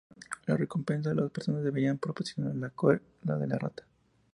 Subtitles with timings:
[0.09, 3.85] Para cobrar la recompensa, las personas debían proporcionar la cola de la rata.